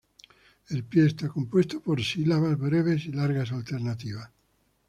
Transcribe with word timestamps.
El 0.69 0.83
pie 0.83 1.05
está 1.05 1.27
compuesto 1.29 1.79
por 1.79 2.01
sílabas 2.03 2.57
breves 2.57 3.05
y 3.05 3.11
largas 3.11 3.51
alternativas. 3.51 4.31